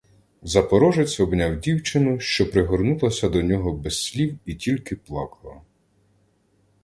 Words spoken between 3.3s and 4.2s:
нього без